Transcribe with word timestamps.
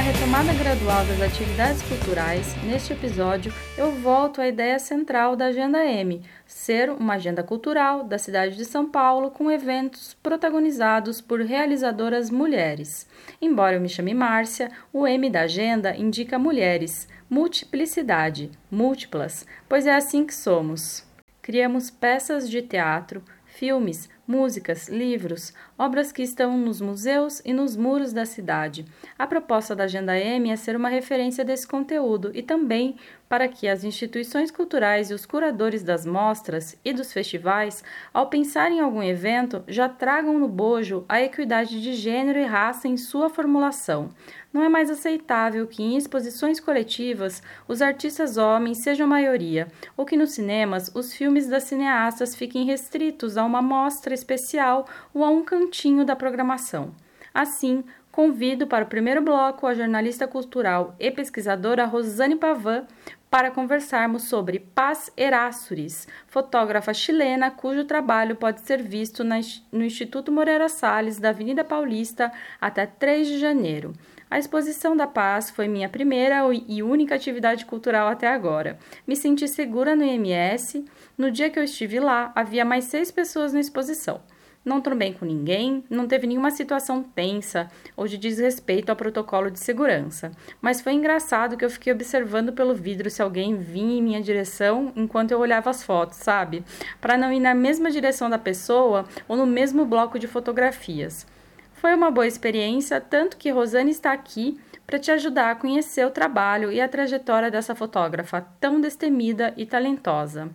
retomada 0.00 0.54
gradual 0.54 1.04
das 1.04 1.20
atividades 1.20 1.82
culturais, 1.82 2.56
neste 2.64 2.92
episódio 2.92 3.52
eu 3.76 3.92
volto 3.92 4.40
à 4.40 4.48
ideia 4.48 4.78
central 4.78 5.36
da 5.36 5.46
Agenda 5.46 5.84
M, 5.84 6.22
ser 6.46 6.90
uma 6.90 7.14
agenda 7.14 7.42
cultural 7.42 8.02
da 8.04 8.16
cidade 8.16 8.56
de 8.56 8.64
São 8.64 8.90
Paulo 8.90 9.30
com 9.30 9.50
eventos 9.50 10.14
protagonizados 10.22 11.20
por 11.20 11.40
realizadoras 11.40 12.30
mulheres. 12.30 13.06
Embora 13.42 13.76
eu 13.76 13.80
me 13.80 13.88
chame 13.88 14.14
Márcia, 14.14 14.70
o 14.90 15.06
M 15.06 15.28
da 15.28 15.42
agenda 15.42 15.94
indica 15.94 16.38
mulheres, 16.38 17.06
multiplicidade, 17.28 18.50
múltiplas, 18.70 19.46
pois 19.68 19.86
é 19.86 19.94
assim 19.94 20.24
que 20.24 20.34
somos. 20.34 21.04
Criamos 21.42 21.90
peças 21.90 22.48
de 22.48 22.62
teatro, 22.62 23.22
filmes, 23.44 24.08
músicas, 24.30 24.88
livros, 24.88 25.52
obras 25.76 26.12
que 26.12 26.22
estão 26.22 26.56
nos 26.56 26.80
museus 26.80 27.42
e 27.44 27.52
nos 27.52 27.76
muros 27.76 28.12
da 28.12 28.24
cidade. 28.24 28.84
A 29.18 29.26
proposta 29.26 29.74
da 29.74 29.84
Agenda 29.84 30.16
M 30.16 30.48
é 30.48 30.54
ser 30.54 30.76
uma 30.76 30.88
referência 30.88 31.44
desse 31.44 31.66
conteúdo 31.66 32.30
e 32.32 32.40
também 32.40 32.94
para 33.30 33.46
que 33.46 33.68
as 33.68 33.84
instituições 33.84 34.50
culturais 34.50 35.08
e 35.08 35.14
os 35.14 35.24
curadores 35.24 35.84
das 35.84 36.04
mostras 36.04 36.76
e 36.84 36.92
dos 36.92 37.12
festivais, 37.12 37.84
ao 38.12 38.28
pensar 38.28 38.72
em 38.72 38.80
algum 38.80 39.00
evento, 39.00 39.62
já 39.68 39.88
tragam 39.88 40.36
no 40.36 40.48
bojo 40.48 41.04
a 41.08 41.22
equidade 41.22 41.80
de 41.80 41.94
gênero 41.94 42.40
e 42.40 42.44
raça 42.44 42.88
em 42.88 42.96
sua 42.96 43.30
formulação. 43.30 44.10
Não 44.52 44.64
é 44.64 44.68
mais 44.68 44.90
aceitável 44.90 45.64
que 45.68 45.80
em 45.80 45.96
exposições 45.96 46.58
coletivas 46.58 47.40
os 47.68 47.80
artistas 47.80 48.36
homens 48.36 48.78
sejam 48.78 49.06
maioria, 49.06 49.68
ou 49.96 50.04
que 50.04 50.16
nos 50.16 50.32
cinemas 50.32 50.90
os 50.92 51.14
filmes 51.14 51.46
das 51.46 51.62
cineastas 51.62 52.34
fiquem 52.34 52.64
restritos 52.64 53.36
a 53.36 53.44
uma 53.44 53.62
mostra 53.62 54.12
especial 54.12 54.88
ou 55.14 55.22
a 55.22 55.30
um 55.30 55.44
cantinho 55.44 56.04
da 56.04 56.16
programação. 56.16 56.92
Assim, 57.32 57.84
convido 58.10 58.66
para 58.66 58.84
o 58.84 58.88
primeiro 58.88 59.22
bloco 59.22 59.68
a 59.68 59.74
jornalista 59.74 60.26
cultural 60.26 60.96
e 60.98 61.12
pesquisadora 61.12 61.84
Rosane 61.84 62.34
Pavan 62.34 62.86
para 63.30 63.52
conversarmos 63.52 64.24
sobre 64.24 64.58
Paz 64.58 65.12
Erássuris, 65.16 66.08
fotógrafa 66.26 66.92
chilena 66.92 67.48
cujo 67.48 67.84
trabalho 67.84 68.34
pode 68.34 68.60
ser 68.62 68.82
visto 68.82 69.22
no 69.24 69.84
Instituto 69.84 70.32
Moreira 70.32 70.68
Salles 70.68 71.20
da 71.20 71.28
Avenida 71.28 71.62
Paulista 71.62 72.32
até 72.60 72.86
3 72.86 73.28
de 73.28 73.38
janeiro. 73.38 73.92
A 74.28 74.38
exposição 74.38 74.96
da 74.96 75.06
paz 75.06 75.48
foi 75.48 75.68
minha 75.68 75.88
primeira 75.88 76.42
e 76.68 76.82
única 76.82 77.14
atividade 77.14 77.64
cultural 77.64 78.08
até 78.08 78.26
agora. 78.26 78.78
Me 79.06 79.14
senti 79.14 79.46
segura 79.46 79.94
no 79.94 80.04
IMS. 80.04 80.84
No 81.16 81.30
dia 81.30 81.50
que 81.50 81.58
eu 81.58 81.64
estive 81.64 82.00
lá, 82.00 82.32
havia 82.34 82.64
mais 82.64 82.84
seis 82.84 83.10
pessoas 83.10 83.52
na 83.52 83.60
exposição. 83.60 84.20
Não 84.62 84.82
trombei 84.82 85.14
com 85.14 85.24
ninguém, 85.24 85.82
não 85.88 86.06
teve 86.06 86.26
nenhuma 86.26 86.50
situação 86.50 87.02
tensa 87.02 87.70
ou 87.96 88.06
de 88.06 88.18
desrespeito 88.18 88.90
ao 88.90 88.96
protocolo 88.96 89.50
de 89.50 89.58
segurança. 89.58 90.32
Mas 90.60 90.82
foi 90.82 90.92
engraçado 90.92 91.56
que 91.56 91.64
eu 91.64 91.70
fiquei 91.70 91.90
observando 91.90 92.52
pelo 92.52 92.74
vidro 92.74 93.08
se 93.08 93.22
alguém 93.22 93.56
vinha 93.56 93.98
em 93.98 94.02
minha 94.02 94.20
direção 94.20 94.92
enquanto 94.94 95.30
eu 95.30 95.40
olhava 95.40 95.70
as 95.70 95.82
fotos, 95.82 96.18
sabe? 96.18 96.62
Para 97.00 97.16
não 97.16 97.32
ir 97.32 97.40
na 97.40 97.54
mesma 97.54 97.90
direção 97.90 98.28
da 98.28 98.38
pessoa 98.38 99.06
ou 99.26 99.34
no 99.34 99.46
mesmo 99.46 99.86
bloco 99.86 100.18
de 100.18 100.26
fotografias. 100.26 101.26
Foi 101.72 101.94
uma 101.94 102.10
boa 102.10 102.26
experiência, 102.26 103.00
tanto 103.00 103.38
que 103.38 103.50
Rosane 103.50 103.90
está 103.90 104.12
aqui 104.12 104.60
para 104.86 104.98
te 104.98 105.10
ajudar 105.10 105.52
a 105.52 105.54
conhecer 105.54 106.06
o 106.06 106.10
trabalho 106.10 106.70
e 106.70 106.82
a 106.82 106.88
trajetória 106.88 107.50
dessa 107.50 107.74
fotógrafa 107.74 108.46
tão 108.60 108.78
destemida 108.78 109.54
e 109.56 109.64
talentosa. 109.64 110.50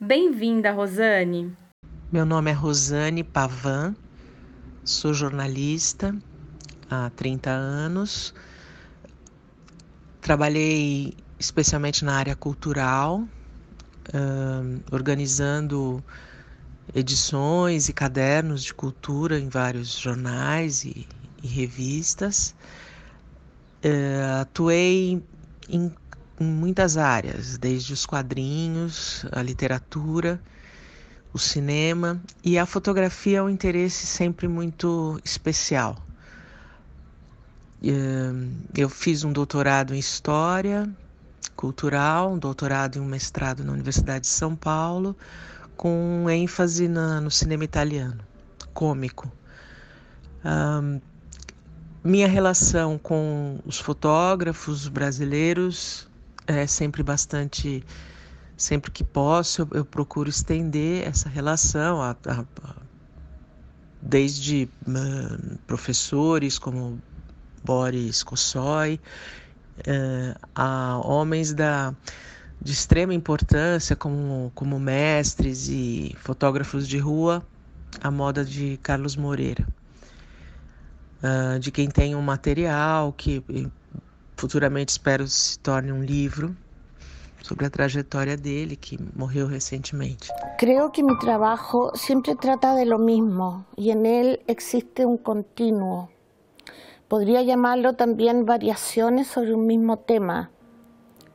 Bem-vinda, 0.00 0.72
Rosane! 0.72 1.63
Meu 2.14 2.24
nome 2.24 2.48
é 2.48 2.54
Rosane 2.54 3.24
Pavan, 3.24 3.92
sou 4.84 5.12
jornalista 5.12 6.16
há 6.88 7.10
30 7.10 7.50
anos. 7.50 8.32
Trabalhei 10.20 11.16
especialmente 11.40 12.04
na 12.04 12.14
área 12.14 12.36
cultural, 12.36 13.26
organizando 14.92 16.04
edições 16.94 17.88
e 17.88 17.92
cadernos 17.92 18.62
de 18.62 18.72
cultura 18.72 19.36
em 19.36 19.48
vários 19.48 19.98
jornais 19.98 20.84
e, 20.84 21.08
e 21.42 21.48
revistas. 21.48 22.54
Uh, 23.84 24.40
atuei 24.40 25.20
em, 25.68 25.92
em 26.40 26.46
muitas 26.46 26.96
áreas, 26.96 27.58
desde 27.58 27.92
os 27.92 28.06
quadrinhos, 28.06 29.26
a 29.32 29.42
literatura, 29.42 30.40
o 31.34 31.38
cinema 31.38 32.22
e 32.44 32.56
a 32.56 32.64
fotografia 32.64 33.38
é 33.38 33.42
um 33.42 33.50
interesse 33.50 34.06
sempre 34.06 34.46
muito 34.46 35.20
especial. 35.24 35.96
Eu 38.74 38.88
fiz 38.88 39.24
um 39.24 39.32
doutorado 39.32 39.94
em 39.94 39.98
História 39.98 40.88
Cultural, 41.56 42.32
um 42.32 42.38
doutorado 42.38 42.96
e 42.96 43.00
um 43.00 43.04
mestrado 43.04 43.64
na 43.64 43.72
Universidade 43.72 44.20
de 44.20 44.28
São 44.28 44.54
Paulo, 44.54 45.16
com 45.76 46.30
ênfase 46.30 46.88
na, 46.88 47.20
no 47.20 47.30
cinema 47.30 47.64
italiano, 47.64 48.20
cômico. 48.72 49.30
Um, 50.44 51.00
minha 52.02 52.28
relação 52.28 52.96
com 52.96 53.58
os 53.66 53.78
fotógrafos 53.78 54.88
brasileiros 54.88 56.08
é 56.46 56.66
sempre 56.66 57.02
bastante, 57.02 57.84
sempre 58.56 58.90
que 58.90 59.02
posso, 59.02 59.62
eu, 59.62 59.68
eu 59.72 59.84
procuro 59.84 60.28
estender 60.28 61.06
essa 61.06 61.28
relação 61.28 62.00
a, 62.00 62.10
a, 62.26 62.40
a 62.40 62.74
desde 64.00 64.68
uh, 64.86 65.58
professores 65.66 66.58
como 66.58 67.00
Boris 67.64 68.22
Kossoi, 68.22 69.00
uh, 69.78 70.38
a 70.54 71.00
homens 71.02 71.52
da 71.52 71.94
de 72.60 72.72
extrema 72.72 73.12
importância 73.12 73.94
como, 73.94 74.50
como 74.54 74.78
mestres 74.78 75.68
e 75.68 76.16
fotógrafos 76.20 76.88
de 76.88 76.98
rua, 76.98 77.44
a 78.02 78.10
moda 78.10 78.42
de 78.44 78.78
Carlos 78.82 79.16
Moreira, 79.16 79.66
uh, 81.22 81.58
de 81.58 81.70
quem 81.70 81.90
tem 81.90 82.14
um 82.14 82.22
material 82.22 83.12
que 83.12 83.44
futuramente 84.36 84.92
espero 84.92 85.26
se 85.26 85.58
torne 85.58 85.92
um 85.92 86.02
livro 86.02 86.56
sobre 87.44 87.66
a 87.66 87.70
trajetória 87.70 88.38
dele, 88.38 88.74
que 88.76 88.98
morreu 89.14 89.46
recentemente. 89.46 90.28
Creo 90.58 90.90
que 90.90 91.02
mi 91.02 91.18
trabajo 91.18 91.92
siempre 91.94 92.34
trata 92.36 92.74
de 92.74 92.86
lo 92.86 92.98
mismo 92.98 93.66
y 93.76 93.90
en 93.90 94.06
él 94.06 94.40
existe 94.46 95.04
un 95.04 95.18
continuo. 95.18 96.08
Podría 97.06 97.42
llamarlo 97.42 97.92
también 97.92 98.46
variaciones 98.46 99.26
sobre 99.26 99.52
un 99.52 99.66
mismo 99.66 99.98
tema 99.98 100.50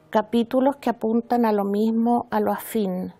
capítulos 0.09 0.77
que 0.77 0.89
apuntan 0.89 1.45
a 1.45 1.51
lo 1.51 1.63
mismo, 1.63 2.27
a 2.31 2.39
lo 2.39 2.51
afín. 2.51 3.13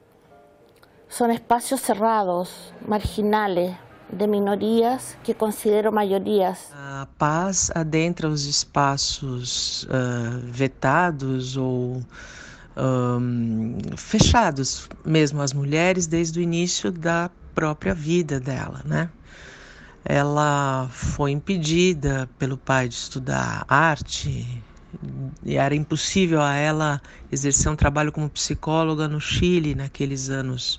Son 1.07 1.29
espacios 1.29 1.81
cerrados, 1.81 2.73
marginales, 2.88 3.77
de 4.11 4.27
minorias 4.27 5.16
que 5.23 5.35
considero 5.35 5.91
maiorías. 5.91 6.71
A 6.73 7.07
paz 7.19 7.71
adentra 7.75 8.27
os 8.27 8.45
espaços 8.47 9.83
uh, 9.83 10.39
vetados 10.44 11.56
ou 11.56 12.01
fechados 13.97 14.88
mesmo 15.06 15.41
às 15.41 15.53
mulheres 15.53 16.07
desde 16.07 16.40
o 16.40 16.41
início 16.41 16.91
da 16.91 17.29
própria 17.53 17.94
vida 17.94 18.40
dela, 18.40 18.81
né? 18.85 19.09
Ela 20.06 20.88
foi 20.91 21.31
impedida 21.31 22.29
pelo 22.39 22.57
pai 22.57 22.88
de 22.88 22.95
estudar 22.95 23.66
arte, 23.68 24.63
e 25.44 25.56
era 25.56 25.75
impossível 25.75 26.41
a 26.41 26.56
ela 26.56 27.01
exercer 27.31 27.72
um 27.72 27.75
trabalho 27.75 28.12
como 28.12 28.29
psicóloga 28.29 29.07
no 29.07 29.19
Chile 29.19 29.75
naqueles 29.75 30.29
anos 30.29 30.78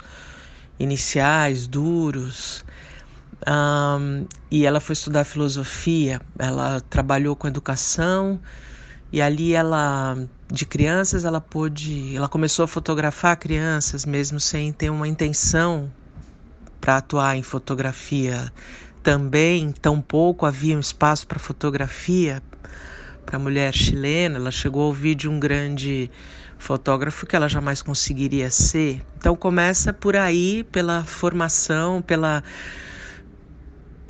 iniciais, 0.78 1.66
duros. 1.66 2.65
Um, 3.47 4.27
e 4.51 4.66
ela 4.66 4.80
foi 4.80 4.92
estudar 4.95 5.25
filosofia, 5.25 6.21
ela 6.39 6.80
trabalhou 6.91 7.34
com 7.36 7.47
educação 7.47 8.41
e 9.12 9.21
ali 9.21 9.54
ela 9.54 10.16
de 10.48 10.66
crianças 10.66 11.24
ela 11.24 11.41
pôde, 11.41 12.16
ela 12.16 12.28
começou 12.28 12.65
a 12.65 12.68
fotografar 12.68 13.36
crianças 13.36 14.04
mesmo 14.04 14.41
sem 14.41 14.72
ter 14.72 14.91
uma 14.91 15.07
intenção 15.07 15.91
para 16.80 16.97
atuar 16.97 17.36
em 17.36 17.42
fotografia. 17.42 18.53
Também 19.03 19.72
tão 19.72 20.01
pouco 20.01 20.45
havia 20.45 20.77
um 20.77 20.80
espaço 20.80 21.27
para 21.27 21.39
fotografia 21.39 22.42
para 23.24 23.39
mulher 23.39 23.72
chilena, 23.72 24.36
ela 24.36 24.51
chegou 24.51 24.83
a 24.83 24.86
ouvir 24.86 25.15
de 25.15 25.28
um 25.28 25.39
grande 25.39 26.10
fotógrafo 26.59 27.27
que 27.27 27.36
ela 27.36 27.48
jamais 27.48 27.80
conseguiria 27.80 28.51
ser. 28.51 29.01
Então 29.16 29.36
começa 29.36 29.92
por 29.92 30.16
aí, 30.16 30.65
pela 30.65 31.04
formação, 31.04 32.03
pela 32.03 32.42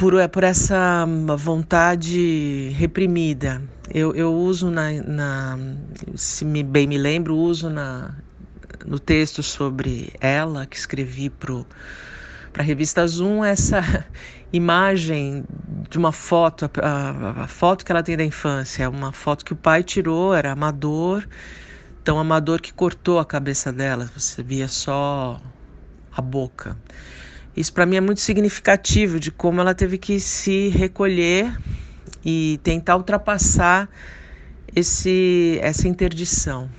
por, 0.00 0.14
por 0.30 0.44
essa 0.44 1.04
vontade 1.36 2.70
reprimida. 2.70 3.62
Eu, 3.92 4.14
eu 4.14 4.34
uso 4.34 4.70
na, 4.70 4.90
na 4.92 5.58
se 6.14 6.42
me, 6.42 6.62
bem 6.62 6.86
me 6.86 6.96
lembro, 6.96 7.36
uso 7.36 7.68
na, 7.68 8.14
no 8.86 8.98
texto 8.98 9.42
sobre 9.42 10.10
ela 10.18 10.64
que 10.64 10.74
escrevi 10.74 11.28
para 11.28 11.66
a 12.58 12.62
revista 12.62 13.06
Zoom 13.06 13.44
essa 13.44 14.06
imagem 14.50 15.44
de 15.90 15.98
uma 15.98 16.12
foto, 16.12 16.70
a, 16.82 16.88
a, 16.88 17.44
a, 17.44 17.46
foto 17.46 17.84
que 17.84 17.92
ela 17.92 18.02
tem 18.02 18.16
da 18.16 18.24
infância, 18.24 18.84
é 18.84 18.88
uma 18.88 19.12
foto 19.12 19.44
que 19.44 19.52
o 19.52 19.56
pai 19.56 19.82
tirou, 19.82 20.32
era 20.32 20.52
amador, 20.52 21.28
tão 22.02 22.18
amador 22.18 22.62
que 22.62 22.72
cortou 22.72 23.18
a 23.18 23.24
cabeça 23.26 23.70
dela, 23.70 24.10
você 24.16 24.42
via 24.42 24.66
só 24.66 25.38
a 26.10 26.22
boca. 26.22 26.74
Isso 27.56 27.72
para 27.72 27.84
mim 27.84 27.96
é 27.96 28.00
muito 28.00 28.20
significativo 28.20 29.18
de 29.18 29.30
como 29.30 29.60
ela 29.60 29.74
teve 29.74 29.98
que 29.98 30.20
se 30.20 30.68
recolher 30.68 31.52
e 32.24 32.60
tentar 32.62 32.96
ultrapassar 32.96 33.88
esse, 34.74 35.58
essa 35.62 35.88
interdição. 35.88 36.70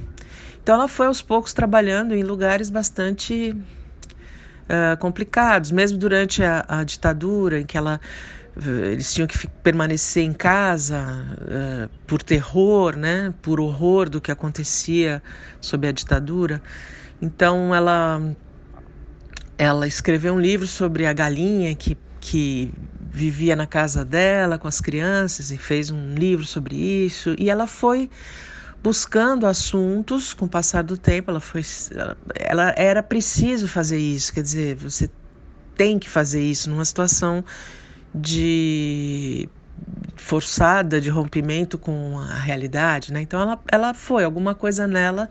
Então 0.61 0.75
ela 0.75 0.87
foi 0.87 1.07
aos 1.07 1.21
poucos 1.21 1.53
trabalhando 1.53 2.15
em 2.15 2.23
lugares 2.23 2.69
bastante 2.69 3.51
uh, 3.51 4.97
complicados, 4.99 5.71
mesmo 5.71 5.97
durante 5.97 6.43
a, 6.43 6.63
a, 6.67 6.83
ditadura, 6.83 7.59
em 7.59 7.65
que 7.65 7.77
ela 7.77 7.99
eles 8.91 9.13
tinham 9.13 9.27
que 9.27 9.47
permanecer 9.47 10.23
em 10.23 10.33
casa 10.33 11.25
uh, 11.41 11.89
por 12.05 12.21
terror, 12.21 12.97
né, 12.97 13.33
por 13.41 13.61
horror 13.61 14.09
do 14.09 14.19
que 14.19 14.29
acontecia 14.29 15.23
sob 15.61 15.87
a 15.87 15.91
ditadura. 15.91 16.61
Então 17.21 17.73
ela 17.73 18.21
ela 19.61 19.87
escreveu 19.87 20.33
um 20.33 20.39
livro 20.39 20.65
sobre 20.65 21.05
a 21.05 21.13
galinha 21.13 21.75
que 21.75 21.95
que 22.19 22.71
vivia 22.99 23.55
na 23.55 23.67
casa 23.67 24.03
dela 24.05 24.57
com 24.57 24.67
as 24.67 24.79
crianças 24.79 25.51
e 25.51 25.57
fez 25.57 25.89
um 25.91 26.13
livro 26.15 26.45
sobre 26.45 26.75
isso. 26.75 27.35
E 27.37 27.49
ela 27.49 27.67
foi 27.67 28.09
buscando 28.81 29.45
assuntos 29.45 30.33
com 30.33 30.45
o 30.45 30.49
passar 30.49 30.83
do 30.83 30.97
tempo. 30.97 31.29
Ela 31.31 31.39
foi, 31.39 31.63
ela 32.35 32.73
era 32.75 33.03
preciso 33.03 33.67
fazer 33.67 33.97
isso. 33.99 34.33
Quer 34.33 34.43
dizer, 34.43 34.75
você 34.75 35.09
tem 35.75 35.99
que 35.99 36.09
fazer 36.09 36.41
isso 36.43 36.69
numa 36.69 36.85
situação 36.85 37.43
de 38.13 39.49
forçada 40.15 41.01
de 41.01 41.09
rompimento 41.09 41.77
com 41.77 42.19
a 42.19 42.35
realidade, 42.35 43.11
né? 43.11 43.21
Então 43.21 43.41
ela, 43.41 43.59
ela 43.71 43.93
foi 43.93 44.23
alguma 44.23 44.53
coisa 44.55 44.87
nela 44.87 45.29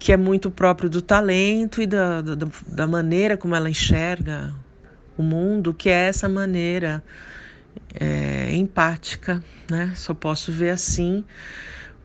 que 0.00 0.12
é 0.12 0.16
muito 0.16 0.50
próprio 0.50 0.88
do 0.88 1.02
talento 1.02 1.82
e 1.82 1.86
da, 1.86 2.22
da, 2.22 2.48
da 2.66 2.86
maneira 2.86 3.36
como 3.36 3.54
ela 3.54 3.68
enxerga 3.68 4.52
o 5.16 5.22
mundo, 5.22 5.74
que 5.74 5.90
é 5.90 6.08
essa 6.08 6.26
maneira 6.26 7.04
é, 7.94 8.50
empática, 8.56 9.44
né? 9.70 9.92
Só 9.94 10.14
posso 10.14 10.50
ver 10.50 10.70
assim, 10.70 11.22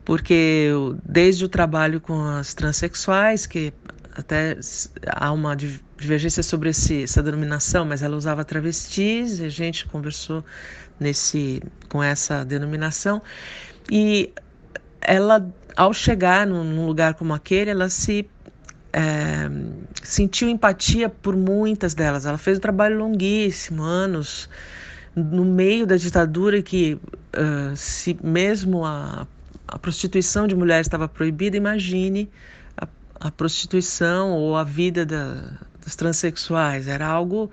porque 0.04 0.66
eu, 0.68 0.98
desde 1.04 1.46
o 1.46 1.48
trabalho 1.48 1.98
com 1.98 2.22
as 2.22 2.52
transexuais, 2.52 3.46
que 3.46 3.72
até 4.14 4.58
há 5.06 5.32
uma 5.32 5.56
divergência 5.56 6.42
sobre 6.42 6.68
esse, 6.68 7.04
essa 7.04 7.22
denominação, 7.22 7.86
mas 7.86 8.02
ela 8.02 8.14
usava 8.14 8.44
travestis, 8.44 9.40
e 9.40 9.44
a 9.46 9.48
gente 9.48 9.86
conversou 9.86 10.44
nesse 11.00 11.62
com 11.88 12.02
essa 12.02 12.44
denominação 12.44 13.22
e 13.90 14.32
ela 15.00 15.46
ao 15.76 15.92
chegar 15.92 16.46
num, 16.46 16.86
lugar 16.86 17.14
como 17.14 17.34
aquele 17.34 17.70
ela 17.70 17.90
se 17.90 18.28
é, 18.92 19.48
sentiu 20.02 20.48
empatia 20.48 21.08
por 21.08 21.36
muitas 21.36 21.94
delas. 21.94 22.24
Ela 22.24 22.38
fez 22.38 22.56
um 22.56 22.60
trabalho 22.60 22.96
longuíssimo, 22.96 23.82
anos, 23.82 24.48
no 25.14 25.44
meio 25.44 25.86
da 25.86 25.96
ditadura, 25.96 26.62
que 26.62 26.94
uh, 26.94 27.76
se 27.76 28.16
mesmo 28.22 28.84
a, 28.86 29.26
a 29.68 29.78
prostituição 29.78 30.46
de 30.46 30.56
mulheres 30.56 30.86
estava 30.86 31.06
proibida, 31.06 31.56
imagine 31.56 32.30
a, 32.76 32.88
a 33.20 33.30
prostituição 33.30 34.32
ou 34.32 34.56
a 34.56 34.64
vida 34.64 35.04
da, 35.04 35.58
das 35.84 35.94
transexuais. 35.94 36.88
Era 36.88 37.06
algo 37.06 37.50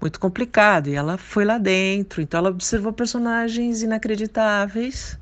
muito 0.00 0.20
complicado 0.20 0.88
e 0.88 0.94
ela 0.94 1.16
foi 1.16 1.46
lá 1.46 1.56
dentro. 1.56 2.20
Então 2.20 2.38
ela 2.38 2.50
observou 2.50 2.92
personagens 2.92 3.82
inacreditáveis 3.82 5.18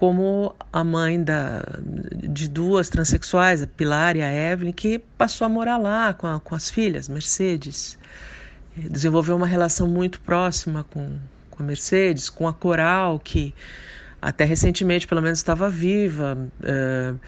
como 0.00 0.56
a 0.72 0.82
mãe 0.82 1.22
da, 1.22 1.62
de 1.82 2.48
duas 2.48 2.88
transexuais, 2.88 3.62
a 3.62 3.66
Pilar 3.66 4.16
e 4.16 4.22
a 4.22 4.32
Evelyn, 4.32 4.72
que 4.72 4.98
passou 4.98 5.44
a 5.44 5.48
morar 5.50 5.76
lá 5.76 6.14
com, 6.14 6.26
a, 6.26 6.40
com 6.40 6.54
as 6.54 6.70
filhas, 6.70 7.06
Mercedes. 7.06 7.98
Desenvolveu 8.74 9.36
uma 9.36 9.46
relação 9.46 9.86
muito 9.86 10.18
próxima 10.22 10.84
com, 10.84 11.18
com 11.50 11.62
a 11.62 11.66
Mercedes, 11.66 12.30
com 12.30 12.48
a 12.48 12.54
Coral, 12.54 13.18
que 13.18 13.54
até 14.22 14.46
recentemente, 14.46 15.06
pelo 15.06 15.20
menos, 15.20 15.38
estava 15.38 15.68
viva 15.68 16.48
uh, 16.60 17.20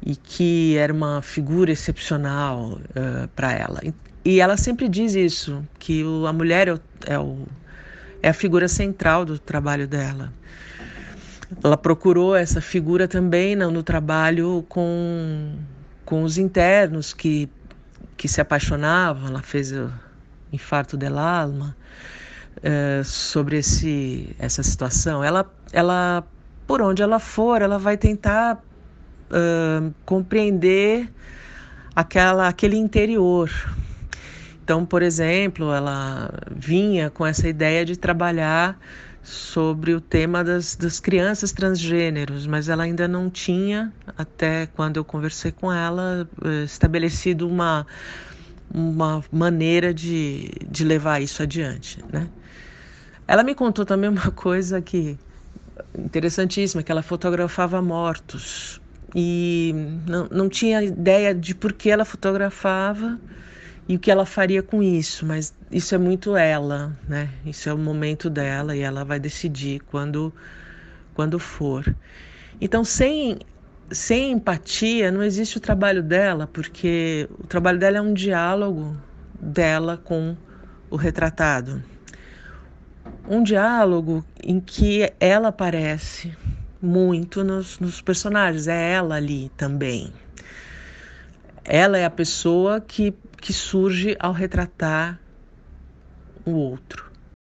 e 0.00 0.14
que 0.14 0.76
era 0.76 0.92
uma 0.92 1.22
figura 1.22 1.72
excepcional 1.72 2.74
uh, 2.74 2.80
eh, 2.94 3.28
para 3.34 3.52
ela. 3.54 3.80
E 4.24 4.38
ela 4.38 4.56
sempre 4.56 4.88
diz 4.88 5.16
isso, 5.16 5.66
que 5.80 6.04
o, 6.04 6.28
a 6.28 6.32
mulher 6.32 6.68
é, 6.68 6.74
o, 6.74 6.80
é, 7.06 7.18
o, 7.18 7.48
é 8.22 8.28
a 8.28 8.34
figura 8.34 8.68
central 8.68 9.24
do 9.24 9.36
trabalho 9.36 9.88
dela. 9.88 10.32
Ela 11.62 11.76
procurou 11.76 12.36
essa 12.36 12.60
figura 12.60 13.08
também 13.08 13.56
no, 13.56 13.70
no 13.70 13.82
trabalho 13.82 14.64
com, 14.68 15.56
com 16.04 16.22
os 16.22 16.38
internos 16.38 17.12
que, 17.12 17.48
que 18.16 18.28
se 18.28 18.40
apaixonavam. 18.40 19.28
Ela 19.28 19.42
fez 19.42 19.72
o 19.72 19.90
infarto 20.52 20.96
del 20.96 21.18
alma 21.18 21.76
é, 22.62 23.02
sobre 23.04 23.58
esse, 23.58 24.34
essa 24.38 24.62
situação. 24.62 25.24
Ela, 25.24 25.50
ela, 25.72 26.24
por 26.66 26.80
onde 26.80 27.02
ela 27.02 27.18
for, 27.18 27.62
ela 27.62 27.78
vai 27.78 27.96
tentar 27.96 28.62
compreender 30.04 31.08
aquela, 31.94 32.48
aquele 32.48 32.76
interior. 32.76 33.50
Então, 34.62 34.84
por 34.84 35.02
exemplo, 35.02 35.72
ela 35.72 36.32
vinha 36.50 37.10
com 37.10 37.26
essa 37.26 37.48
ideia 37.48 37.84
de 37.84 37.96
trabalhar 37.96 38.78
sobre 39.22 39.94
o 39.94 40.00
tema 40.00 40.42
das, 40.42 40.76
das 40.76 40.98
crianças 40.98 41.52
transgêneros, 41.52 42.46
mas 42.46 42.68
ela 42.68 42.84
ainda 42.84 43.06
não 43.06 43.28
tinha, 43.28 43.92
até 44.16 44.66
quando 44.66 44.96
eu 44.96 45.04
conversei 45.04 45.52
com 45.52 45.72
ela, 45.72 46.28
eh, 46.44 46.64
estabelecido 46.64 47.46
uma, 47.46 47.86
uma 48.72 49.22
maneira 49.30 49.92
de, 49.92 50.50
de 50.66 50.84
levar 50.84 51.20
isso 51.20 51.42
adiante. 51.42 52.02
Né? 52.12 52.28
Ela 53.28 53.42
me 53.42 53.54
contou 53.54 53.84
também 53.84 54.08
uma 54.08 54.30
coisa 54.30 54.80
que 54.80 55.18
interessantíssima, 55.96 56.82
que 56.82 56.90
ela 56.90 57.02
fotografava 57.02 57.80
mortos 57.82 58.80
e 59.14 59.74
não, 60.06 60.28
não 60.30 60.48
tinha 60.48 60.82
ideia 60.82 61.34
de 61.34 61.54
por 61.54 61.72
que 61.72 61.90
ela 61.90 62.04
fotografava 62.04 63.18
e 63.90 63.96
o 63.96 63.98
que 63.98 64.08
ela 64.08 64.24
faria 64.24 64.62
com 64.62 64.80
isso, 64.80 65.26
mas 65.26 65.52
isso 65.68 65.96
é 65.96 65.98
muito 65.98 66.36
ela, 66.36 66.96
né? 67.08 67.28
Isso 67.44 67.68
é 67.68 67.74
o 67.74 67.76
momento 67.76 68.30
dela 68.30 68.76
e 68.76 68.82
ela 68.82 69.04
vai 69.04 69.18
decidir 69.18 69.80
quando 69.80 70.32
quando 71.12 71.40
for. 71.40 71.84
Então, 72.60 72.84
sem 72.84 73.40
sem 73.90 74.30
empatia 74.30 75.10
não 75.10 75.24
existe 75.24 75.56
o 75.56 75.60
trabalho 75.60 76.04
dela, 76.04 76.46
porque 76.46 77.28
o 77.36 77.48
trabalho 77.48 77.80
dela 77.80 77.98
é 77.98 78.00
um 78.00 78.14
diálogo 78.14 78.96
dela 79.40 79.96
com 79.96 80.36
o 80.88 80.94
retratado. 80.94 81.82
Um 83.28 83.42
diálogo 83.42 84.24
em 84.40 84.60
que 84.60 85.12
ela 85.18 85.48
aparece 85.48 86.32
muito 86.80 87.42
nos, 87.42 87.80
nos 87.80 88.00
personagens, 88.00 88.68
é 88.68 88.92
ela 88.92 89.16
ali 89.16 89.50
também. 89.56 90.12
Ela 91.64 91.98
é 91.98 92.04
a 92.04 92.10
pessoa 92.10 92.80
que 92.80 93.12
que 93.40 93.52
surge 93.52 94.16
ao 94.20 94.32
retratar 94.32 95.18
o 96.44 96.52
outro. 96.52 97.10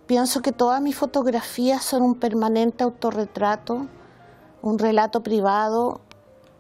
Penso 0.07 0.43
que 0.43 0.53
todas 0.53 0.83
mis 0.83 0.97
fotografías 0.97 1.85
son 1.85 2.03
un 2.03 2.15
permanente 2.15 2.83
autorretrato, 2.83 3.87
un 4.63 4.79
relato 4.79 5.23
privado 5.23 6.01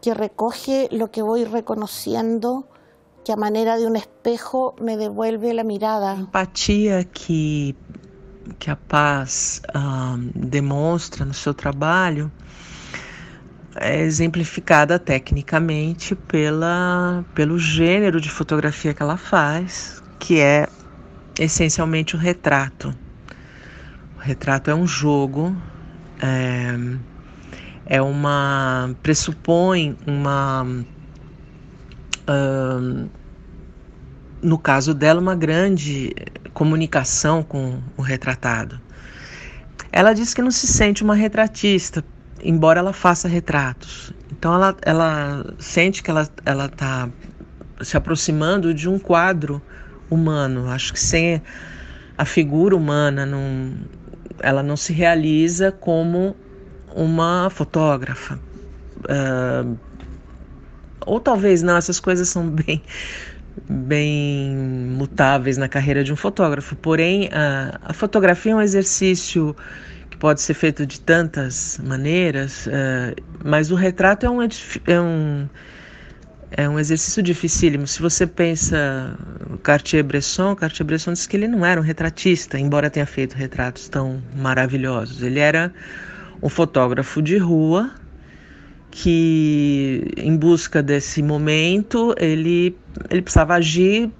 que 0.00 0.14
recoge 0.14 0.88
lo 0.92 1.10
que 1.10 1.22
voy 1.22 1.44
reconociendo, 1.44 2.68
que 3.24 3.32
a 3.32 3.36
manera 3.36 3.76
de 3.76 3.86
un 3.86 3.96
espejo 3.96 4.74
me 4.80 4.96
devuelve 4.96 5.52
la 5.52 5.64
mirada. 5.64 6.12
A 6.12 6.16
empatia 6.16 7.04
que, 7.04 7.74
que 8.58 8.70
a 8.70 8.76
Paz 8.76 9.60
um, 9.74 10.30
demonstra 10.34 11.24
no 11.24 11.34
seu 11.34 11.52
trabalho 11.52 12.30
é 13.80 13.98
exemplificada 14.00 14.98
tecnicamente 14.98 16.14
pela, 16.14 17.24
pelo 17.34 17.58
gênero 17.58 18.20
de 18.20 18.30
fotografia 18.30 18.92
que 18.92 19.02
ela 19.02 19.16
faz, 19.16 20.02
que 20.18 20.38
é 20.38 20.68
essencialmente 21.38 22.14
o 22.14 22.18
retrato. 22.18 22.94
O 24.18 24.20
retrato 24.20 24.70
é 24.70 24.74
um 24.74 24.86
jogo, 24.86 25.56
é, 26.20 26.76
é 27.86 28.02
uma. 28.02 28.94
pressupõe 29.02 29.96
uma. 30.06 30.66
No 34.42 34.58
caso 34.58 34.94
dela, 34.94 35.20
uma 35.20 35.34
grande 35.34 36.14
comunicação 36.52 37.42
com 37.42 37.80
o 37.96 38.02
retratado. 38.02 38.78
Ela 39.90 40.12
diz 40.12 40.34
que 40.34 40.42
não 40.42 40.50
se 40.50 40.66
sente 40.66 41.02
uma 41.02 41.14
retratista, 41.14 42.04
embora 42.42 42.80
ela 42.80 42.92
faça 42.92 43.28
retratos. 43.28 44.12
Então 44.30 44.54
ela, 44.54 44.76
ela 44.82 45.54
sente 45.58 46.02
que 46.02 46.10
ela 46.10 46.22
está 46.66 47.08
se 47.82 47.96
aproximando 47.96 48.72
de 48.74 48.88
um 48.88 48.98
quadro 48.98 49.60
humano. 50.10 50.68
Acho 50.70 50.92
que 50.92 51.00
sem 51.00 51.42
a 52.16 52.24
figura 52.24 52.76
humana, 52.76 53.24
num, 53.24 53.76
ela 54.40 54.62
não 54.62 54.76
se 54.76 54.92
realiza 54.92 55.72
como 55.72 56.36
uma 56.94 57.48
fotógrafa. 57.50 58.38
Uh, 58.98 59.78
ou 61.06 61.18
talvez 61.18 61.62
não, 61.62 61.76
essas 61.76 61.98
coisas 61.98 62.28
são 62.28 62.48
bem, 62.48 62.82
bem 63.68 64.54
mutáveis 64.54 65.56
na 65.56 65.68
carreira 65.68 66.04
de 66.04 66.12
um 66.12 66.16
fotógrafo. 66.16 66.76
Porém, 66.76 67.30
a, 67.32 67.92
fotografia 67.92 68.52
é 68.52 68.56
um 68.56 68.60
exercício 68.60 69.56
pode 70.20 70.42
ser 70.42 70.54
feito 70.54 70.86
de 70.86 71.00
tantas 71.00 71.80
maneiras, 71.82 72.66
uh, 72.66 73.16
mas 73.42 73.72
o 73.72 73.74
retrato 73.74 74.26
é 74.26 74.30
um, 74.30 74.42
é 74.42 75.00
um 75.00 75.48
é 76.52 76.68
um 76.68 76.78
exercício 76.78 77.22
dificílimo. 77.22 77.86
Se 77.86 78.02
você 78.02 78.26
pensa 78.26 79.16
Cartier-Bresson, 79.62 80.56
Cartier-Bresson 80.56 81.12
disse 81.12 81.28
que 81.28 81.36
ele 81.36 81.46
não 81.46 81.64
era 81.64 81.80
um 81.80 81.84
retratista, 81.84 82.58
embora 82.58 82.90
tenha 82.90 83.06
feito 83.06 83.34
retratos 83.34 83.88
tão 83.88 84.22
maravilhosos. 84.36 85.22
Ele 85.22 85.38
era 85.38 85.72
um 86.42 86.48
fotógrafo 86.48 87.22
de 87.22 87.38
rua 87.38 87.92
que, 88.90 90.12
em 90.16 90.36
busca 90.36 90.82
desse 90.82 91.22
momento, 91.22 92.14
ele, 92.18 92.76
ele 93.08 93.22
precisava 93.22 93.54
agir 93.54 94.10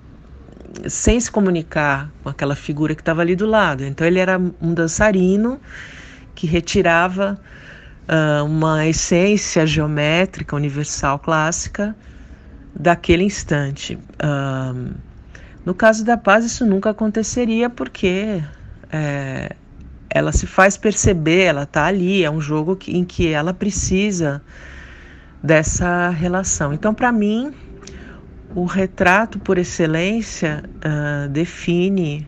sem 0.89 1.21
se 1.21 1.31
comunicar 1.31 2.11
com 2.23 2.29
aquela 2.29 2.55
figura 2.55 2.95
que 2.95 3.03
estava 3.03 3.21
ali 3.21 3.35
do 3.37 3.47
lado. 3.47 3.85
Então, 3.85 4.07
ele 4.07 4.19
era 4.19 4.39
um 4.39 4.75
dançarino 4.75 5.61
que 6.35 6.47
retirava 6.47 7.41
uh, 8.09 8.45
uma 8.45 8.87
essência 8.87 9.67
geométrica 9.67 10.57
universal 10.57 11.19
clássica 11.19 11.95
daquele 12.75 13.25
instante. 13.25 13.99
Um, 14.23 14.93
no 15.65 15.75
caso 15.75 16.05
da 16.05 16.17
paz, 16.17 16.45
isso 16.45 16.65
nunca 16.65 16.91
aconteceria 16.91 17.69
porque 17.69 18.43
é, 18.91 19.55
ela 20.09 20.33
se 20.33 20.47
faz 20.47 20.77
perceber, 20.77 21.43
ela 21.43 21.65
está 21.65 21.85
ali, 21.87 22.25
é 22.25 22.31
um 22.31 22.41
jogo 22.41 22.75
que, 22.77 22.97
em 22.97 23.05
que 23.05 23.29
ela 23.29 23.53
precisa 23.53 24.43
dessa 25.43 26.09
relação. 26.09 26.73
Então, 26.73 26.95
para 26.95 27.13
mim, 27.13 27.53
o 28.55 28.65
retrato 28.65 29.39
por 29.39 29.59
excelência 29.59 30.65
uh, 30.77 31.29
define 31.29 32.27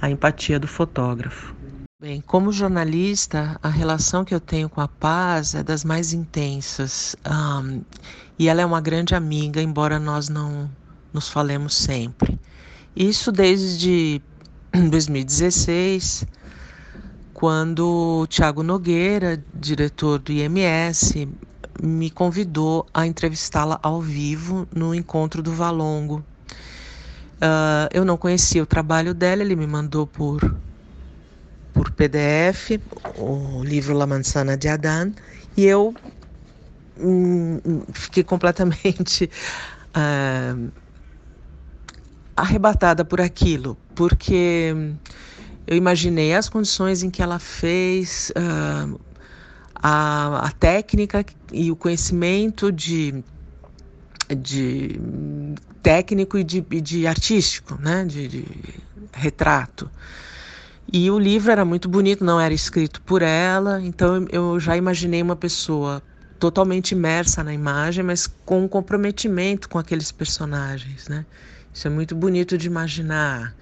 a 0.00 0.10
empatia 0.10 0.58
do 0.58 0.66
fotógrafo. 0.66 1.54
Bem, 1.98 2.20
como 2.20 2.52
jornalista, 2.52 3.58
a 3.62 3.68
relação 3.68 4.24
que 4.24 4.34
eu 4.34 4.40
tenho 4.40 4.68
com 4.68 4.80
a 4.80 4.88
paz 4.88 5.54
é 5.54 5.62
das 5.62 5.82
mais 5.82 6.12
intensas. 6.12 7.16
Um, 7.26 7.82
e 8.38 8.48
ela 8.48 8.60
é 8.60 8.66
uma 8.66 8.80
grande 8.80 9.14
amiga, 9.14 9.62
embora 9.62 9.98
nós 9.98 10.28
não 10.28 10.70
nos 11.12 11.28
falemos 11.28 11.74
sempre. 11.74 12.38
Isso 12.94 13.32
desde 13.32 14.20
2016, 14.90 16.26
quando 17.32 18.20
o 18.22 18.26
Tiago 18.26 18.62
Nogueira, 18.62 19.42
diretor 19.54 20.18
do 20.18 20.32
IMS, 20.32 21.26
me 21.82 22.10
convidou 22.10 22.86
a 22.92 23.06
entrevistá-la 23.06 23.78
ao 23.82 24.00
vivo 24.00 24.66
no 24.74 24.94
encontro 24.94 25.42
do 25.42 25.52
Valongo. 25.52 26.24
Uh, 27.36 27.88
eu 27.92 28.04
não 28.04 28.16
conhecia 28.16 28.62
o 28.62 28.66
trabalho 28.66 29.12
dela, 29.12 29.42
ele 29.42 29.54
me 29.54 29.66
mandou 29.66 30.06
por, 30.06 30.40
por 31.74 31.90
PDF 31.90 32.80
o 33.18 33.62
livro 33.62 33.94
La 33.94 34.06
Manzana 34.06 34.56
de 34.56 34.68
Adán 34.68 35.12
e 35.56 35.64
eu 35.64 35.94
hum, 36.98 37.60
fiquei 37.92 38.24
completamente 38.24 39.30
uh, 39.94 40.70
arrebatada 42.34 43.04
por 43.04 43.20
aquilo, 43.20 43.76
porque 43.94 44.74
eu 45.66 45.76
imaginei 45.76 46.34
as 46.34 46.48
condições 46.48 47.02
em 47.02 47.10
que 47.10 47.22
ela 47.22 47.38
fez, 47.38 48.32
uh, 48.36 49.00
a, 49.82 50.46
a 50.46 50.50
técnica 50.52 51.24
e 51.52 51.70
o 51.70 51.76
conhecimento 51.76 52.72
de, 52.72 53.22
de 54.28 55.00
técnico 55.82 56.38
e 56.38 56.44
de, 56.44 56.60
de 56.60 57.06
artístico, 57.06 57.76
né? 57.80 58.04
de, 58.04 58.28
de 58.28 58.44
retrato. 59.12 59.90
E 60.92 61.10
o 61.10 61.18
livro 61.18 61.50
era 61.50 61.64
muito 61.64 61.88
bonito, 61.88 62.24
não 62.24 62.40
era 62.40 62.54
escrito 62.54 63.02
por 63.02 63.20
ela, 63.20 63.80
então 63.82 64.26
eu 64.30 64.58
já 64.60 64.76
imaginei 64.76 65.20
uma 65.20 65.34
pessoa 65.34 66.02
totalmente 66.38 66.92
imersa 66.92 67.42
na 67.42 67.52
imagem, 67.52 68.04
mas 68.04 68.26
com 68.26 68.64
um 68.64 68.68
comprometimento 68.68 69.68
com 69.68 69.78
aqueles 69.78 70.12
personagens, 70.12 71.08
né? 71.08 71.26
Isso 71.72 71.86
é 71.88 71.90
muito 71.90 72.14
bonito 72.14 72.56
de 72.56 72.66
imaginar. 72.66 73.54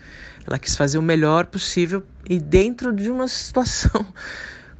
Ela 0.46 0.58
quis 0.58 0.76
fazer 0.76 0.98
o 0.98 1.02
melhor 1.02 1.46
possível 1.46 2.04
e 2.28 2.38
dentro 2.38 2.92
de 2.92 3.10
uma 3.10 3.26
situação 3.26 4.06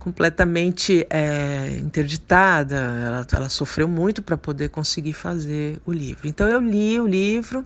completamente 0.05 1.07
é, 1.09 1.79
interditada. 1.79 2.77
Ela, 2.77 3.27
ela 3.33 3.49
sofreu 3.49 3.89
muito 3.89 4.23
para 4.23 4.37
poder 4.37 4.69
conseguir 4.69 5.15
fazer 5.15 5.81
o 5.87 5.93
livro. 5.93 6.29
Então 6.29 6.47
eu 6.47 6.61
li 6.61 7.01
o 7.01 7.07
livro 7.07 7.65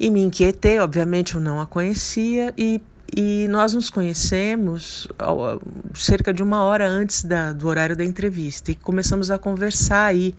e 0.00 0.10
me 0.10 0.20
inquietei. 0.20 0.80
Obviamente 0.80 1.36
eu 1.36 1.40
não 1.40 1.60
a 1.60 1.66
conhecia 1.66 2.52
e 2.58 2.82
e 3.16 3.48
nós 3.48 3.72
nos 3.72 3.88
conhecemos 3.88 5.08
cerca 5.94 6.30
de 6.30 6.42
uma 6.42 6.62
hora 6.64 6.86
antes 6.86 7.24
da, 7.24 7.54
do 7.54 7.66
horário 7.66 7.96
da 7.96 8.04
entrevista 8.04 8.70
e 8.70 8.74
começamos 8.74 9.30
a 9.30 9.38
conversar 9.38 10.04
aí. 10.04 10.34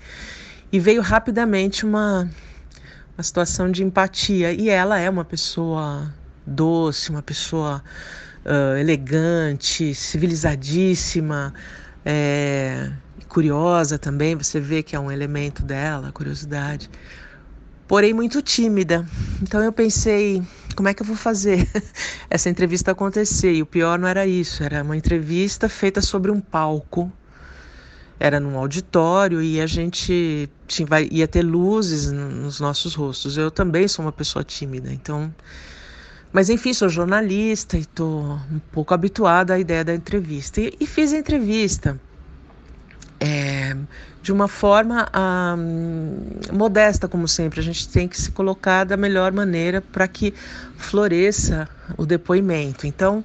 E 0.72 0.80
veio 0.80 1.02
rapidamente 1.02 1.84
uma, 1.84 2.30
uma 3.18 3.24
situação 3.24 3.72
de 3.72 3.84
empatia. 3.84 4.54
E 4.54 4.70
ela 4.70 5.00
é 5.00 5.10
uma 5.10 5.26
pessoa 5.26 6.14
doce, 6.46 7.10
uma 7.10 7.24
pessoa 7.24 7.84
uh, 8.46 8.78
elegante, 8.78 9.94
civilizadíssima, 9.94 11.54
é, 12.06 12.92
curiosa 13.28 13.98
também. 13.98 14.36
Você 14.36 14.60
vê 14.60 14.84
que 14.84 14.96
é 14.96 15.00
um 15.00 15.12
elemento 15.12 15.64
dela, 15.64 16.12
curiosidade 16.12 16.90
porém 17.90 18.14
muito 18.14 18.40
tímida. 18.42 19.04
Então 19.42 19.62
eu 19.64 19.74
pensei, 19.74 20.44
como 20.76 20.88
é 20.88 20.94
que 20.94 21.02
eu 21.02 21.06
vou 21.08 21.16
fazer 21.16 21.68
essa 22.30 22.48
entrevista 22.48 22.92
acontecer? 22.92 23.52
E 23.52 23.64
o 23.64 23.66
pior 23.66 23.98
não 23.98 24.08
era 24.08 24.28
isso, 24.28 24.64
era 24.64 24.84
uma 24.84 24.96
entrevista 24.96 25.68
feita 25.68 26.00
sobre 26.00 26.30
um 26.30 26.40
palco. 26.40 27.12
Era 28.20 28.40
num 28.40 28.58
auditório 28.58 29.42
e 29.42 29.60
a 29.60 29.66
gente 29.66 30.48
tinha, 30.68 30.88
ia 31.10 31.28
ter 31.28 31.42
luzes 31.42 32.12
nos 32.12 32.60
nossos 32.60 32.94
rostos. 32.94 33.38
Eu 33.38 33.50
também 33.50 33.88
sou 33.88 34.06
uma 34.06 34.12
pessoa 34.12 34.44
tímida, 34.44 34.94
então. 34.94 35.34
Mas 36.32 36.50
enfim, 36.50 36.74
sou 36.74 36.90
jornalista 36.90 37.78
e 37.78 37.82
estou 37.82 38.40
um 38.52 38.60
pouco 38.72 38.94
habituada 38.94 39.54
à 39.56 39.60
ideia 39.60 39.84
da 39.84 39.96
entrevista. 39.96 40.62
E, 40.62 40.74
e 40.80 40.86
fiz 40.86 41.12
a 41.14 41.18
entrevista. 41.18 42.00
É, 43.20 43.76
de 44.22 44.32
uma 44.32 44.48
forma 44.48 45.10
um, 45.58 46.56
modesta, 46.56 47.08
como 47.08 47.28
sempre. 47.28 47.60
A 47.60 47.64
gente 47.64 47.88
tem 47.90 48.08
que 48.08 48.20
se 48.20 48.32
colocar 48.32 48.84
da 48.84 48.96
melhor 48.96 49.32
maneira 49.32 49.82
para 49.82 50.08
que 50.08 50.34
floresça 50.78 51.68
o 51.98 52.06
depoimento. 52.06 52.86
Então, 52.86 53.24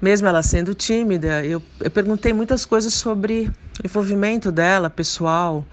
mesmo 0.00 0.28
ela 0.28 0.42
sendo 0.42 0.74
tímida, 0.74 1.44
eu, 1.44 1.62
eu 1.80 1.90
perguntei 1.90 2.32
muitas 2.32 2.64
coisas 2.64 2.94
sobre 2.94 3.50
o 3.82 3.86
envolvimento 3.86 4.52
dela, 4.52 4.88
pessoal, 4.88 5.66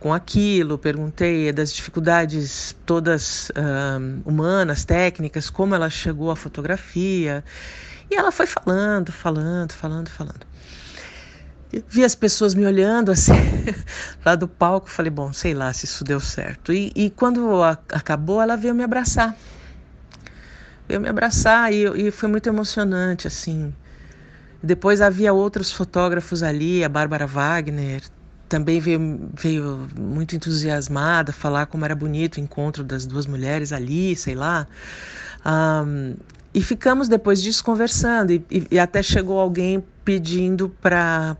com 0.00 0.14
aquilo, 0.14 0.78
perguntei 0.78 1.52
das 1.52 1.72
dificuldades 1.72 2.76
todas 2.86 3.50
um, 3.56 4.22
humanas, 4.24 4.84
técnicas, 4.84 5.50
como 5.50 5.74
ela 5.74 5.90
chegou 5.90 6.30
à 6.30 6.36
fotografia. 6.36 7.44
E 8.10 8.14
ela 8.14 8.30
foi 8.32 8.46
falando, 8.46 9.12
falando, 9.12 9.72
falando, 9.72 10.08
falando 10.08 10.46
vi 11.88 12.04
as 12.04 12.14
pessoas 12.14 12.54
me 12.54 12.66
olhando 12.66 13.10
assim, 13.10 13.32
lá 14.24 14.34
do 14.34 14.48
palco, 14.48 14.88
falei, 14.88 15.10
bom, 15.10 15.32
sei 15.32 15.52
lá 15.54 15.72
se 15.72 15.84
isso 15.84 16.02
deu 16.02 16.20
certo. 16.20 16.72
E, 16.72 16.90
e 16.94 17.10
quando 17.10 17.62
a, 17.62 17.72
acabou, 17.92 18.40
ela 18.40 18.56
veio 18.56 18.74
me 18.74 18.82
abraçar. 18.82 19.36
Veio 20.88 21.00
me 21.00 21.08
abraçar 21.08 21.72
e, 21.72 22.08
e 22.08 22.10
foi 22.10 22.28
muito 22.28 22.48
emocionante, 22.48 23.26
assim. 23.26 23.74
Depois 24.62 25.00
havia 25.00 25.32
outros 25.32 25.70
fotógrafos 25.70 26.42
ali, 26.42 26.82
a 26.82 26.88
Bárbara 26.88 27.26
Wagner, 27.26 28.02
também 28.48 28.80
veio, 28.80 29.30
veio 29.34 29.88
muito 29.96 30.34
entusiasmada 30.34 31.32
falar 31.32 31.66
como 31.66 31.84
era 31.84 31.94
bonito 31.94 32.36
o 32.36 32.40
encontro 32.40 32.82
das 32.82 33.06
duas 33.06 33.26
mulheres 33.26 33.72
ali, 33.72 34.16
sei 34.16 34.34
lá. 34.34 34.66
Um, 35.46 36.14
e 36.54 36.62
ficamos 36.62 37.08
depois 37.08 37.42
disso 37.42 37.62
conversando, 37.62 38.32
e, 38.32 38.44
e 38.70 38.78
até 38.78 39.02
chegou 39.02 39.38
alguém 39.38 39.84
pedindo 40.04 40.68
para 40.80 41.36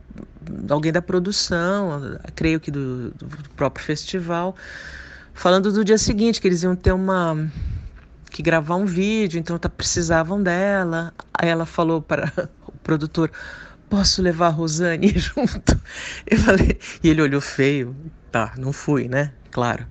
alguém 0.69 0.91
da 0.91 1.01
produção, 1.01 2.17
creio 2.35 2.59
que 2.59 2.71
do, 2.71 3.11
do, 3.11 3.27
próprio 3.55 3.83
festival, 3.85 4.55
falando 5.33 5.71
do 5.71 5.83
dia 5.83 5.97
seguinte, 5.97 6.39
que 6.39 6.47
eles 6.47 6.63
iam 6.63 6.75
ter 6.75 6.91
uma. 6.91 7.49
que 8.29 8.41
gravar 8.41 8.75
um 8.75 8.85
vídeo, 8.85 9.39
então 9.39 9.57
tá, 9.57 9.67
precisavam 9.67 10.41
dela. 10.41 11.13
Aí 11.33 11.49
ela 11.49 11.65
falou 11.65 12.01
para 12.01 12.31
o 12.67 12.71
produtor: 12.83 13.31
Posso 13.89 14.21
levar 14.21 14.47
a 14.47 14.49
Rosane 14.49 15.13
junto? 15.17 15.81
Eu 16.25 16.37
falei, 16.39 16.79
e 17.03 17.09
ele 17.09 17.21
olhou 17.21 17.41
feio. 17.41 17.95
Tá, 18.31 18.53
não 18.57 18.71
fui, 18.71 19.07
né? 19.07 19.33
Claro. 19.51 19.87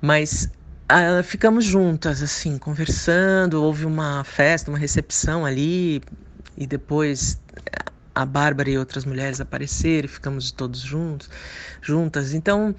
Mas 0.00 0.50
ah, 0.88 1.22
ficamos 1.22 1.64
juntas, 1.64 2.22
assim, 2.22 2.58
conversando. 2.58 3.62
Houve 3.62 3.84
uma 3.86 4.24
festa, 4.24 4.70
uma 4.70 4.78
recepção 4.78 5.44
ali, 5.46 6.02
e 6.56 6.66
depois 6.66 7.40
a 8.14 8.24
Bárbara 8.24 8.70
e 8.70 8.78
outras 8.78 9.04
mulheres 9.04 9.40
apareceram, 9.40 10.08
ficamos 10.08 10.50
todos 10.50 10.80
juntos, 10.80 11.28
juntas. 11.82 12.32
Então, 12.32 12.74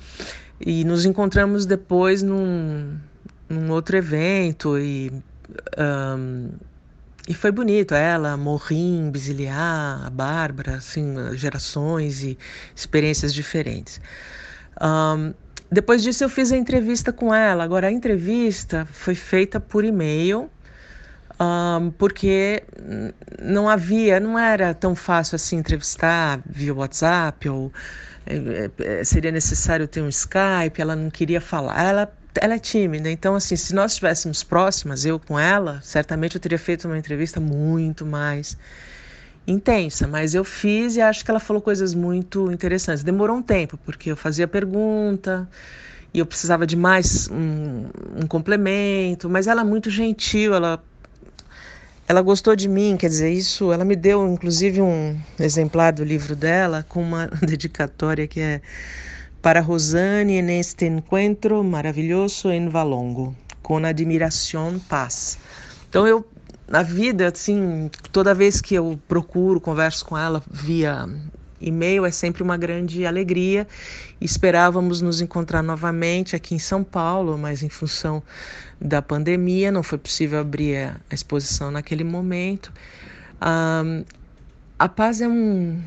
e 0.59 0.83
nos 0.83 1.05
encontramos 1.05 1.65
depois 1.65 2.23
num, 2.23 2.97
num 3.47 3.71
outro 3.71 3.95
evento 3.95 4.77
e 4.79 5.11
um, 5.77 6.49
e 7.27 7.33
foi 7.33 7.51
bonito, 7.51 7.93
ela, 7.93 8.37
Morrim, 8.37 9.11
Bisiliar, 9.11 10.05
a 10.05 10.09
Bárbara, 10.09 10.75
assim, 10.75 11.13
gerações 11.35 12.23
e 12.23 12.37
experiências 12.73 13.33
diferentes. 13.33 13.99
Um, 14.81 15.33
depois 15.69 16.01
disso 16.01 16.23
eu 16.23 16.29
fiz 16.29 16.51
a 16.53 16.57
entrevista 16.57 17.11
com 17.11 17.33
ela. 17.33 17.63
Agora 17.63 17.87
a 17.87 17.91
entrevista 17.91 18.87
foi 18.93 19.13
feita 19.13 19.59
por 19.59 19.83
e-mail, 19.83 20.49
um, 21.39 21.91
porque 21.91 22.63
não 23.41 23.67
havia, 23.67 24.19
não 24.19 24.39
era 24.39 24.73
tão 24.73 24.95
fácil 24.95 25.35
assim 25.35 25.57
entrevistar 25.57 26.39
via 26.45 26.73
WhatsApp 26.73 27.49
ou 27.49 27.71
é, 28.25 28.69
é, 28.79 29.03
seria 29.03 29.31
necessário 29.31 29.87
ter 29.87 30.01
um 30.01 30.09
Skype. 30.09 30.79
Ela 30.81 30.95
não 30.95 31.09
queria 31.09 31.41
falar. 31.41 31.83
Ela 31.83 32.13
ela 32.41 32.55
é 32.55 32.59
tímida, 32.59 33.09
então 33.09 33.35
assim, 33.35 33.55
se 33.55 33.73
nós 33.73 33.91
estivéssemos 33.91 34.43
próximas, 34.43 35.05
eu 35.05 35.19
com 35.19 35.39
ela, 35.39 35.79
certamente 35.83 36.35
eu 36.35 36.41
teria 36.41 36.59
feito 36.59 36.87
uma 36.87 36.97
entrevista 36.97 37.39
muito 37.39 38.05
mais 38.05 38.57
intensa, 39.47 40.07
mas 40.07 40.35
eu 40.35 40.43
fiz 40.43 40.97
e 40.97 41.01
acho 41.01 41.23
que 41.23 41.31
ela 41.31 41.39
falou 41.39 41.61
coisas 41.61 41.93
muito 41.93 42.51
interessantes. 42.51 43.03
Demorou 43.03 43.37
um 43.37 43.41
tempo, 43.41 43.77
porque 43.77 44.11
eu 44.11 44.17
fazia 44.17 44.47
pergunta 44.47 45.47
e 46.13 46.19
eu 46.19 46.25
precisava 46.25 46.67
de 46.67 46.75
mais 46.75 47.29
um, 47.29 47.85
um 48.21 48.27
complemento, 48.27 49.29
mas 49.29 49.47
ela 49.47 49.61
é 49.61 49.63
muito 49.63 49.89
gentil, 49.89 50.53
ela 50.53 50.83
ela 52.09 52.21
gostou 52.21 52.55
de 52.55 52.69
mim, 52.69 52.95
quer 52.97 53.09
dizer, 53.09 53.29
isso, 53.31 53.73
ela 53.73 53.83
me 53.83 53.95
deu 53.95 54.25
inclusive 54.31 54.81
um 54.81 55.19
exemplar 55.37 55.91
do 55.91 56.05
livro 56.05 56.37
dela 56.37 56.85
com 56.87 57.01
uma 57.01 57.27
dedicatória 57.45 58.25
que 58.27 58.39
é 58.39 58.61
para 59.47 59.61
Rosane 59.61 60.41
neste 60.41 60.87
encontro 60.87 61.63
maravilhoso 61.63 62.51
em 62.51 62.67
Valongo, 62.67 63.33
com 63.63 63.77
admiração, 63.77 64.77
paz. 64.77 65.39
Então 65.87 66.05
eu 66.05 66.27
na 66.67 66.83
vida, 66.83 67.29
assim, 67.29 67.89
toda 68.11 68.35
vez 68.35 68.59
que 68.59 68.75
eu 68.75 68.99
procuro, 69.07 69.61
converso 69.61 70.05
com 70.05 70.17
ela 70.17 70.43
via 70.51 71.07
e-mail, 71.61 72.05
é 72.05 72.11
sempre 72.11 72.43
uma 72.43 72.57
grande 72.57 73.05
alegria. 73.05 73.65
Esperávamos 74.19 75.01
nos 75.01 75.21
encontrar 75.21 75.63
novamente 75.63 76.35
aqui 76.35 76.53
em 76.53 76.59
São 76.59 76.83
Paulo, 76.83 77.37
mas 77.37 77.63
em 77.63 77.69
função 77.69 78.21
da 78.81 79.01
pandemia 79.01 79.71
não 79.71 79.81
foi 79.81 79.97
possível 79.97 80.39
abrir 80.39 80.93
a 81.09 81.15
exposição 81.15 81.71
naquele 81.71 82.03
momento. 82.03 82.69
Um, 83.41 84.03
a 84.77 84.89
paz 84.89 85.21
é 85.21 85.27
um, 85.29 85.81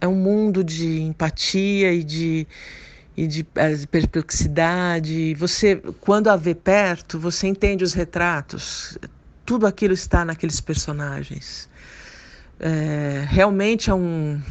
é 0.00 0.08
um 0.08 0.14
mundo 0.14 0.62
de 0.62 1.00
empatia 1.00 1.92
e 1.92 2.02
de, 2.02 2.46
e 3.16 3.26
de 3.26 3.46
é, 3.54 3.76
perplexidade. 3.86 5.34
Você, 5.34 5.76
quando 6.00 6.28
a 6.28 6.36
vê 6.36 6.54
perto, 6.54 7.18
você 7.18 7.46
entende 7.46 7.84
os 7.84 7.92
retratos 7.92 8.98
tudo 9.46 9.66
aquilo 9.66 9.94
está 9.94 10.24
naqueles 10.24 10.60
personagens. 10.60 11.70
É, 12.58 13.24
realmente 13.28 13.88
é, 13.88 13.94
um, 13.94 14.42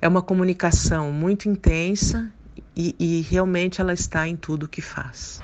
é 0.00 0.06
uma 0.06 0.20
comunicação 0.20 1.10
muito 1.10 1.48
intensa 1.48 2.30
e, 2.76 2.94
e 2.98 3.20
realmente 3.22 3.80
ela 3.80 3.94
está 3.94 4.28
em 4.28 4.36
tudo 4.36 4.68
que 4.68 4.82
faz. 4.82 5.40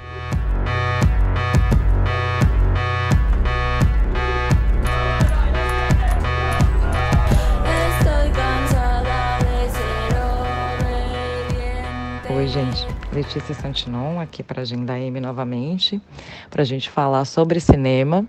Oi, 12.39 12.47
gente. 12.47 12.87
Letícia 13.13 13.53
Santinon 13.53 14.21
aqui 14.21 14.45
para 14.45 14.61
a 14.61 14.63
Agenda 14.63 14.97
M 14.97 15.21
novamente, 15.21 16.01
para 16.49 16.63
a 16.63 16.65
gente 16.65 16.89
falar 16.89 17.25
sobre 17.25 17.59
cinema. 17.59 18.25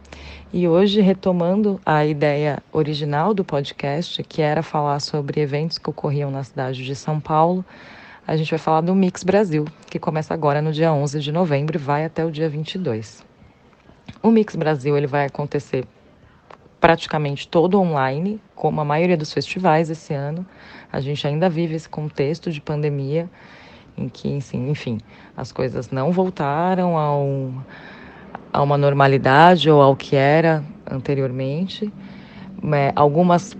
E 0.51 0.67
hoje, 0.67 0.99
retomando 0.99 1.79
a 1.85 2.03
ideia 2.03 2.57
original 2.71 3.35
do 3.35 3.45
podcast, 3.45 4.23
que 4.23 4.41
era 4.41 4.63
falar 4.63 4.99
sobre 4.99 5.39
eventos 5.39 5.77
que 5.77 5.91
ocorriam 5.91 6.31
na 6.31 6.43
cidade 6.43 6.83
de 6.83 6.95
São 6.95 7.19
Paulo, 7.19 7.63
a 8.25 8.35
gente 8.35 8.49
vai 8.49 8.57
falar 8.57 8.81
do 8.81 8.95
Mix 8.95 9.23
Brasil, 9.23 9.65
que 9.91 9.99
começa 9.99 10.33
agora 10.33 10.59
no 10.59 10.71
dia 10.71 10.91
11 10.91 11.19
de 11.19 11.31
novembro 11.31 11.77
e 11.77 11.79
vai 11.79 12.03
até 12.03 12.25
o 12.25 12.31
dia 12.31 12.49
22. 12.49 13.23
O 14.23 14.31
Mix 14.31 14.55
Brasil 14.55 14.97
ele 14.97 15.05
vai 15.05 15.27
acontecer 15.27 15.85
praticamente 16.81 17.47
todo 17.47 17.79
online, 17.79 18.41
como 18.55 18.81
a 18.81 18.85
maioria 18.85 19.17
dos 19.17 19.31
festivais 19.31 19.87
esse 19.91 20.15
ano. 20.15 20.43
A 20.91 20.99
gente 20.99 21.27
ainda 21.27 21.47
vive 21.47 21.75
esse 21.75 21.87
contexto 21.87 22.51
de 22.51 22.59
pandemia 22.59 23.29
em 23.97 24.07
que, 24.07 24.29
enfim, 24.53 24.99
as 25.35 25.51
coisas 25.51 25.89
não 25.89 26.11
voltaram 26.11 26.97
ao, 26.97 27.51
a 28.51 28.61
uma 28.61 28.77
normalidade 28.77 29.69
ou 29.69 29.81
ao 29.81 29.95
que 29.95 30.15
era 30.15 30.63
anteriormente. 30.89 31.91
É, 32.73 32.91
algumas 32.95 33.55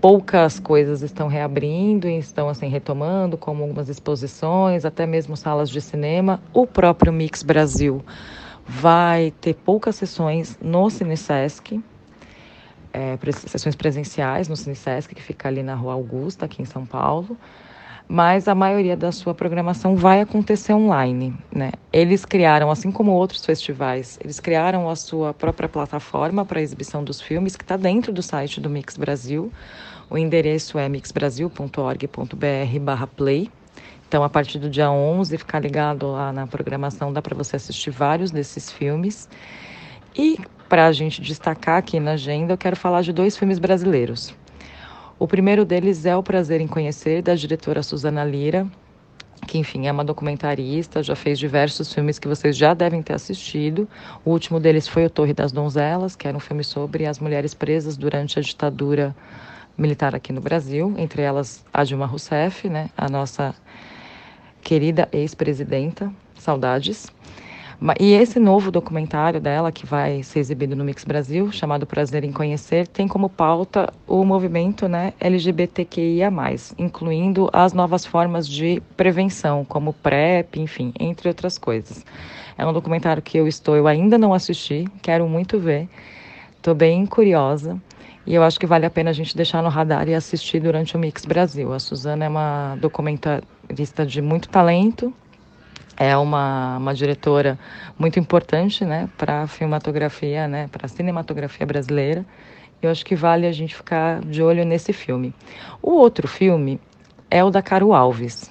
poucas 0.00 0.60
coisas 0.60 1.02
estão 1.02 1.26
reabrindo 1.26 2.08
e 2.08 2.18
estão 2.18 2.48
assim 2.48 2.68
retomando, 2.68 3.36
como 3.36 3.62
algumas 3.62 3.88
exposições, 3.88 4.84
até 4.84 5.06
mesmo 5.06 5.36
salas 5.36 5.68
de 5.70 5.80
cinema. 5.80 6.40
O 6.52 6.66
próprio 6.66 7.12
Mix 7.12 7.42
Brasil 7.42 8.04
vai 8.66 9.32
ter 9.40 9.54
poucas 9.54 9.96
sessões 9.96 10.58
no 10.62 10.88
Cinesesc, 10.90 11.82
é, 12.92 13.18
sessões 13.32 13.74
presenciais 13.74 14.48
no 14.48 14.56
Cinesesc, 14.56 15.14
que 15.14 15.22
fica 15.22 15.48
ali 15.48 15.62
na 15.62 15.74
Rua 15.74 15.94
Augusta, 15.94 16.44
aqui 16.44 16.62
em 16.62 16.64
São 16.64 16.86
Paulo 16.86 17.36
mas 18.08 18.48
a 18.48 18.54
maioria 18.54 18.96
da 18.96 19.12
sua 19.12 19.34
programação 19.34 19.94
vai 19.94 20.22
acontecer 20.22 20.72
online. 20.72 21.34
Né? 21.52 21.72
Eles 21.92 22.24
criaram, 22.24 22.70
assim 22.70 22.90
como 22.90 23.12
outros 23.12 23.44
festivais, 23.44 24.18
eles 24.24 24.40
criaram 24.40 24.88
a 24.88 24.96
sua 24.96 25.34
própria 25.34 25.68
plataforma 25.68 26.42
para 26.44 26.62
exibição 26.62 27.04
dos 27.04 27.20
filmes, 27.20 27.54
que 27.54 27.64
está 27.64 27.76
dentro 27.76 28.10
do 28.10 28.22
site 28.22 28.60
do 28.60 28.70
Mix 28.70 28.96
Brasil. 28.96 29.52
O 30.08 30.16
endereço 30.16 30.78
é 30.78 30.88
mixbrasil.org.br/play. 30.88 33.50
Então, 34.08 34.24
a 34.24 34.30
partir 34.30 34.58
do 34.58 34.70
dia 34.70 34.90
11, 34.90 35.36
ficar 35.36 35.60
ligado 35.60 36.10
lá 36.10 36.32
na 36.32 36.46
programação, 36.46 37.12
dá 37.12 37.20
para 37.20 37.36
você 37.36 37.56
assistir 37.56 37.90
vários 37.90 38.30
desses 38.30 38.72
filmes. 38.72 39.28
E 40.16 40.38
para 40.66 40.86
a 40.86 40.92
gente 40.92 41.20
destacar 41.20 41.76
aqui 41.76 42.00
na 42.00 42.12
agenda, 42.12 42.54
eu 42.54 42.58
quero 42.58 42.74
falar 42.74 43.02
de 43.02 43.12
dois 43.12 43.36
filmes 43.36 43.58
brasileiros. 43.58 44.34
O 45.18 45.26
primeiro 45.26 45.64
deles 45.64 46.06
é 46.06 46.16
O 46.16 46.22
Prazer 46.22 46.60
em 46.60 46.68
Conhecer, 46.68 47.22
da 47.22 47.34
diretora 47.34 47.82
Suzana 47.82 48.24
Lira, 48.24 48.68
que, 49.48 49.58
enfim, 49.58 49.88
é 49.88 49.92
uma 49.92 50.04
documentarista, 50.04 51.02
já 51.02 51.16
fez 51.16 51.40
diversos 51.40 51.92
filmes 51.92 52.20
que 52.20 52.28
vocês 52.28 52.56
já 52.56 52.72
devem 52.72 53.02
ter 53.02 53.14
assistido. 53.14 53.88
O 54.24 54.30
último 54.30 54.60
deles 54.60 54.86
foi 54.86 55.06
O 55.06 55.10
Torre 55.10 55.34
das 55.34 55.50
Donzelas, 55.50 56.14
que 56.14 56.28
era 56.28 56.36
um 56.36 56.40
filme 56.40 56.62
sobre 56.62 57.04
as 57.04 57.18
mulheres 57.18 57.52
presas 57.52 57.96
durante 57.96 58.38
a 58.38 58.42
ditadura 58.42 59.12
militar 59.76 60.14
aqui 60.14 60.32
no 60.32 60.40
Brasil, 60.40 60.94
entre 60.96 61.22
elas 61.22 61.64
a 61.74 61.82
Dilma 61.82 62.06
Rousseff, 62.06 62.68
né, 62.68 62.88
a 62.96 63.08
nossa 63.08 63.56
querida 64.62 65.08
ex-presidenta, 65.10 66.12
saudades. 66.36 67.08
E 68.00 68.12
esse 68.14 68.40
novo 68.40 68.72
documentário 68.72 69.40
dela, 69.40 69.70
que 69.70 69.86
vai 69.86 70.20
ser 70.24 70.40
exibido 70.40 70.74
no 70.74 70.84
Mix 70.84 71.04
Brasil, 71.04 71.52
chamado 71.52 71.86
Prazer 71.86 72.24
em 72.24 72.32
Conhecer, 72.32 72.88
tem 72.88 73.06
como 73.06 73.28
pauta 73.28 73.92
o 74.04 74.24
movimento 74.24 74.88
né, 74.88 75.12
LGBTQIA, 75.20 76.28
incluindo 76.76 77.48
as 77.52 77.72
novas 77.72 78.04
formas 78.04 78.48
de 78.48 78.82
prevenção, 78.96 79.64
como 79.64 79.92
PrEP, 79.92 80.56
enfim, 80.56 80.92
entre 80.98 81.28
outras 81.28 81.56
coisas. 81.56 82.04
É 82.56 82.66
um 82.66 82.72
documentário 82.72 83.22
que 83.22 83.38
eu 83.38 83.46
estou, 83.46 83.76
eu 83.76 83.86
ainda 83.86 84.18
não 84.18 84.34
assisti, 84.34 84.84
quero 85.00 85.28
muito 85.28 85.56
ver, 85.60 85.88
estou 86.56 86.74
bem 86.74 87.06
curiosa. 87.06 87.80
E 88.26 88.34
eu 88.34 88.42
acho 88.42 88.58
que 88.58 88.66
vale 88.66 88.86
a 88.86 88.90
pena 88.90 89.10
a 89.10 89.12
gente 89.12 89.36
deixar 89.36 89.62
no 89.62 89.68
radar 89.68 90.08
e 90.08 90.14
assistir 90.14 90.60
durante 90.60 90.96
o 90.96 90.98
Mix 90.98 91.24
Brasil. 91.24 91.72
A 91.72 91.78
Suzana 91.78 92.24
é 92.24 92.28
uma 92.28 92.76
documentarista 92.80 94.04
de 94.04 94.20
muito 94.20 94.48
talento, 94.48 95.14
é 95.98 96.16
uma, 96.16 96.78
uma 96.78 96.94
diretora 96.94 97.58
muito 97.98 98.20
importante 98.20 98.84
né, 98.84 99.08
para 99.18 99.42
a 99.42 99.46
filmatografia, 99.48 100.46
né, 100.46 100.68
para 100.70 100.86
a 100.86 100.88
cinematografia 100.88 101.66
brasileira. 101.66 102.24
Eu 102.80 102.90
acho 102.90 103.04
que 103.04 103.16
vale 103.16 103.46
a 103.46 103.52
gente 103.52 103.74
ficar 103.74 104.20
de 104.20 104.40
olho 104.40 104.64
nesse 104.64 104.92
filme. 104.92 105.34
O 105.82 105.90
outro 105.90 106.28
filme 106.28 106.80
é 107.28 107.42
o 107.42 107.50
da 107.50 107.60
Caro 107.60 107.92
Alves, 107.92 108.48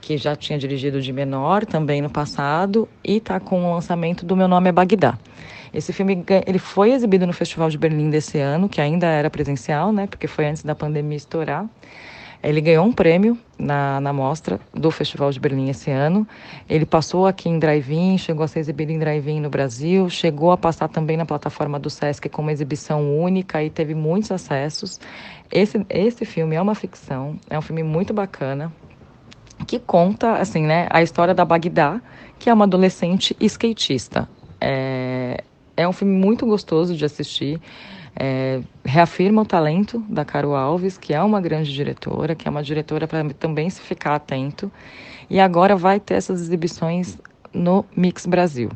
que 0.00 0.16
já 0.16 0.36
tinha 0.36 0.56
dirigido 0.56 1.02
de 1.02 1.12
menor 1.12 1.66
também 1.66 2.00
no 2.00 2.08
passado 2.08 2.88
e 3.02 3.16
está 3.16 3.40
com 3.40 3.64
o 3.64 3.74
lançamento 3.74 4.24
do 4.24 4.36
Meu 4.36 4.46
Nome 4.46 4.68
é 4.68 4.72
Bagdá. 4.72 5.18
Esse 5.74 5.92
filme 5.92 6.24
ele 6.46 6.58
foi 6.58 6.92
exibido 6.92 7.26
no 7.26 7.32
Festival 7.32 7.68
de 7.68 7.78
Berlim 7.78 8.10
desse 8.10 8.38
ano, 8.38 8.68
que 8.68 8.80
ainda 8.80 9.06
era 9.06 9.28
presencial, 9.28 9.92
né, 9.92 10.06
porque 10.06 10.28
foi 10.28 10.46
antes 10.46 10.62
da 10.62 10.74
pandemia 10.74 11.16
estourar. 11.16 11.66
Ele 12.42 12.60
ganhou 12.60 12.86
um 12.86 12.92
prêmio 12.92 13.36
na, 13.58 14.00
na 14.00 14.12
mostra 14.12 14.58
do 14.72 14.90
Festival 14.90 15.30
de 15.30 15.38
Berlim 15.38 15.68
esse 15.68 15.90
ano. 15.90 16.26
Ele 16.68 16.86
passou 16.86 17.26
aqui 17.26 17.48
em 17.48 17.58
drive-in, 17.58 18.16
chegou 18.16 18.42
a 18.44 18.48
ser 18.48 18.60
exibido 18.60 18.92
em 18.92 18.98
drive-in 18.98 19.40
no 19.40 19.50
Brasil, 19.50 20.08
chegou 20.08 20.50
a 20.50 20.56
passar 20.56 20.88
também 20.88 21.16
na 21.16 21.26
plataforma 21.26 21.78
do 21.78 21.90
Sesc 21.90 22.28
com 22.30 22.40
uma 22.40 22.52
exibição 22.52 23.20
única 23.20 23.62
e 23.62 23.68
teve 23.68 23.94
muitos 23.94 24.30
acessos. 24.32 24.98
Esse, 25.52 25.84
esse 25.90 26.24
filme 26.24 26.56
é 26.56 26.62
uma 26.62 26.74
ficção, 26.74 27.38
é 27.50 27.58
um 27.58 27.62
filme 27.62 27.82
muito 27.82 28.14
bacana, 28.14 28.72
que 29.66 29.78
conta 29.78 30.34
assim, 30.36 30.62
né, 30.62 30.86
a 30.90 31.02
história 31.02 31.34
da 31.34 31.44
Bagdá, 31.44 32.00
que 32.38 32.48
é 32.48 32.54
uma 32.54 32.64
adolescente 32.64 33.36
skatista. 33.38 34.26
É, 34.58 35.44
é 35.76 35.88
um 35.88 35.92
filme 35.92 36.14
muito 36.14 36.46
gostoso 36.46 36.96
de 36.96 37.04
assistir. 37.04 37.60
É, 38.16 38.60
reafirma 38.84 39.42
o 39.42 39.46
talento 39.46 39.98
da 40.08 40.24
Caro 40.24 40.54
Alves, 40.54 40.98
que 40.98 41.14
é 41.14 41.22
uma 41.22 41.40
grande 41.40 41.72
diretora, 41.72 42.34
que 42.34 42.46
é 42.46 42.50
uma 42.50 42.62
diretora 42.62 43.06
para 43.06 43.28
também 43.34 43.70
se 43.70 43.80
ficar 43.80 44.14
atento. 44.14 44.70
E 45.28 45.38
agora 45.38 45.76
vai 45.76 46.00
ter 46.00 46.14
essas 46.14 46.40
exibições 46.40 47.18
no 47.52 47.84
Mix 47.96 48.26
Brasil. 48.26 48.70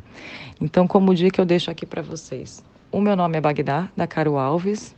Então, 0.61 0.87
como 0.87 1.15
dica, 1.15 1.41
eu 1.41 1.47
deixo 1.47 1.71
aqui 1.71 1.85
para 1.85 2.03
vocês. 2.03 2.65
O 2.91 3.01
meu 3.01 3.17
nome 3.17 3.37
é 3.37 3.41
Bagdá, 3.41 3.89
da 3.97 4.07
Caro 4.07 4.39
Alves, 4.39 4.95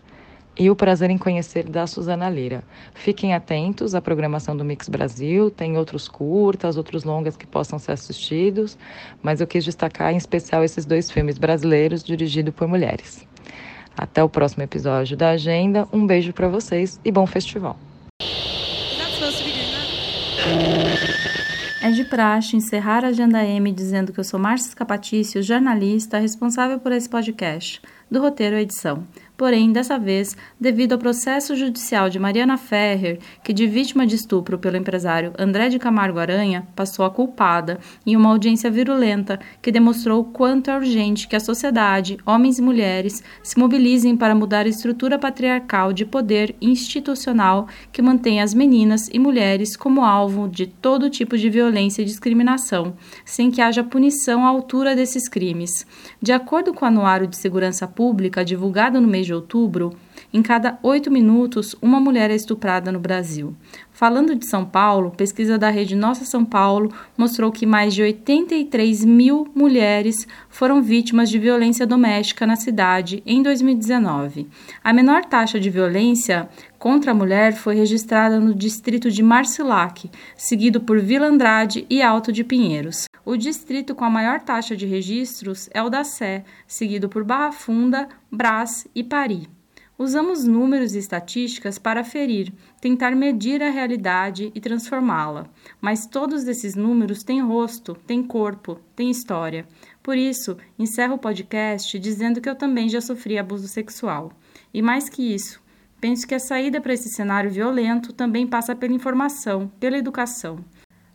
e 0.59 0.71
o 0.71 0.77
prazer 0.77 1.11
em 1.11 1.19
conhecer 1.19 1.65
da 1.65 1.87
Suzana 1.87 2.31
Lira. 2.31 2.65
Fiquem 2.95 3.35
atentos 3.35 3.95
à 3.95 4.01
programação 4.01 4.57
do 4.57 4.65
Mix 4.65 4.89
Brasil, 4.89 5.51
tem 5.51 5.77
outros 5.77 6.09
curtas, 6.09 6.77
outros 6.77 7.05
longas 7.05 7.37
que 7.37 7.47
possam 7.47 7.79
ser 7.79 7.93
assistidos, 7.93 8.79
mas 9.23 9.41
eu 9.41 9.47
quis 9.47 9.65
destacar 9.65 10.13
em 10.13 10.17
especial 10.17 10.65
esses 10.65 10.87
dois 10.87 11.11
filmes 11.11 11.37
brasileiros 11.37 12.03
dirigidos 12.03 12.55
por 12.55 12.67
mulheres. 12.67 13.27
Até 13.97 14.23
o 14.23 14.29
próximo 14.29 14.63
episódio 14.63 15.17
da 15.17 15.31
Agenda. 15.31 15.89
Um 15.93 16.07
beijo 16.07 16.33
para 16.33 16.49
vocês 16.49 17.01
e 17.05 17.11
bom 17.11 17.27
festival. 17.27 17.79
É 21.83 21.91
de 21.91 22.05
praxe 22.05 22.57
encerrar 22.57 23.05
a 23.05 23.09
Agenda 23.09 23.45
M 23.45 23.71
dizendo 23.73 24.13
que 24.13 24.21
eu 24.21 24.25
sou 24.25 24.41
Márcia 24.41 24.75
Capatício, 24.75 25.43
jornalista 25.43 26.19
responsável 26.19 26.81
por 26.81 26.93
esse 26.93 27.09
podcast, 27.09 27.81
do 28.11 28.21
roteiro 28.21 28.57
à 28.57 28.61
edição. 28.61 29.05
Porém, 29.37 29.71
dessa 29.71 29.99
vez, 29.99 30.35
devido 30.59 30.95
ao 30.95 30.99
processo 30.99 31.55
judicial 31.55 32.09
de 32.09 32.19
Mariana 32.19 32.57
Ferrer, 32.57 33.19
que 33.45 33.53
de 33.53 33.67
vítima 33.67 34.07
de 34.07 34.15
estupro 34.15 34.59
pelo 34.59 34.79
empresário 34.79 35.35
André 35.39 35.69
de 35.69 35.79
Camargo 35.79 36.19
Aranha 36.19 36.67
passou 36.75 37.05
a 37.05 37.11
culpada 37.11 37.79
em 38.07 38.17
uma 38.17 38.31
audiência 38.31 38.71
virulenta 38.71 39.39
que 39.61 39.71
demonstrou 39.71 40.25
quanto 40.25 40.71
é 40.71 40.77
urgente 40.77 41.29
que 41.29 41.37
a 41.37 41.41
sociedade, 41.41 42.17
homens 42.25 42.59
e 42.59 42.63
mulheres, 42.63 43.23
se 43.43 43.59
mobilizem 43.59 44.17
para 44.17 44.35
mudar 44.35 44.65
a 44.65 44.71
estrutura 44.71 45.19
patriarcal 45.19 45.93
de 45.93 46.07
poder 46.07 46.57
institucional 46.59 47.69
que 47.93 48.01
mantém 48.01 48.41
as 48.41 48.55
meninas 48.55 49.11
e 49.13 49.19
mulheres 49.19 49.77
como 49.77 50.03
alvo 50.03 50.49
de 50.49 50.67
todo 50.67 51.11
tipo 51.11 51.37
de 51.37 51.51
violência 51.51 52.01
e 52.01 52.07
discriminação, 52.07 52.95
sem 53.23 53.51
que 53.51 53.61
haja 53.61 53.85
punição 53.85 54.47
à 54.47 54.49
altura 54.49 54.97
desses 54.97 55.29
crimes. 55.29 55.87
De 56.23 56.33
acordo 56.33 56.73
com 56.73 56.87
o 56.87 56.89
Anuário 56.89 57.27
de 57.27 57.37
Segurança 57.37 57.87
Pública 57.97 58.45
divulgado 58.45 59.01
no 59.01 59.09
mês 59.09 59.25
de 59.25 59.33
outubro, 59.33 59.97
em 60.33 60.43
cada 60.43 60.79
oito 60.83 61.11
minutos, 61.11 61.75
uma 61.81 61.99
mulher 61.99 62.31
é 62.31 62.35
estuprada 62.35 62.93
no 62.93 63.01
Brasil. 63.01 63.55
Falando 63.91 64.35
de 64.35 64.47
São 64.47 64.67
Paulo, 64.67 65.11
pesquisa 65.11 65.57
da 65.57 65.71
rede 65.71 65.97
Nossa 65.97 66.27
São 66.27 66.45
Paulo 66.45 66.93
mostrou 67.17 67.51
que 67.51 67.65
mais 67.65 67.95
de 67.95 68.03
83 68.03 69.03
mil 69.07 69.49
mulheres 69.55 70.29
foram 70.51 70.83
vítimas 70.83 71.31
de 71.31 71.39
violência 71.39 71.87
doméstica 71.87 72.47
na 72.47 72.57
cidade 72.57 73.23
em 73.25 73.43
2019. 73.43 74.47
A 74.85 74.93
menor 74.93 75.25
taxa 75.25 75.59
de 75.59 75.71
violência 75.71 76.49
contra 76.79 77.13
a 77.13 77.15
mulher 77.15 77.55
foi 77.55 77.75
registrada 77.75 78.39
no 78.39 78.55
distrito 78.55 79.11
de 79.11 79.23
Marcilac, 79.23 80.11
seguido 80.37 80.83
por 80.83 81.01
Vila 81.01 81.27
Andrade 81.27 81.87
e 81.89 82.03
Alto 82.03 82.31
de 82.31 82.45
Pinheiros. 82.45 83.07
O 83.27 83.37
distrito 83.37 83.93
com 83.93 84.05
a 84.05 84.09
maior 84.09 84.41
taxa 84.41 84.77
de 84.77 84.87
registros 84.87 85.69
é 85.75 85.83
o 85.83 85.91
da 85.91 86.05
Sé, 86.05 86.45
seguido 86.65 87.09
por 87.09 87.25
Barra 87.25 87.51
Funda, 87.51 88.09
Brás 88.31 88.87
e 88.95 89.03
Pari. 89.03 89.49
Usamos 89.99 90.45
números 90.45 90.95
e 90.95 90.99
estatísticas 91.01 91.77
para 91.77 92.05
ferir, 92.05 92.53
tentar 92.81 93.17
medir 93.17 93.65
a 93.65 93.69
realidade 93.69 94.53
e 94.55 94.61
transformá-la. 94.61 95.49
Mas 95.81 96.07
todos 96.07 96.47
esses 96.47 96.77
números 96.77 97.25
têm 97.25 97.43
rosto, 97.43 97.97
têm 98.07 98.23
corpo, 98.23 98.79
têm 98.95 99.11
história. 99.11 99.67
Por 100.05 100.17
isso, 100.17 100.57
encerro 100.79 101.15
o 101.15 101.19
podcast 101.19 101.99
dizendo 101.99 102.41
que 102.41 102.49
eu 102.49 102.55
também 102.55 102.89
já 102.89 103.01
sofri 103.01 103.39
abuso 103.39 103.67
sexual. 103.67 104.31
E 104.73 104.81
mais 104.81 105.09
que 105.09 105.35
isso, 105.35 105.61
penso 106.01 106.29
que 106.29 106.35
a 106.37 106.39
saída 106.39 106.81
para 106.81 106.95
esse 106.95 107.09
cenário 107.09 107.51
violento 107.51 108.13
também 108.13 108.47
passa 108.47 108.77
pela 108.77 108.95
informação, 108.95 109.67
pela 109.81 109.99
educação. 109.99 110.65